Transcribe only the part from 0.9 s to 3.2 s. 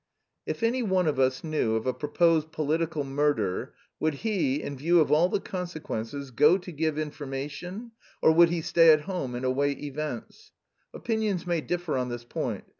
of us knew of a proposed political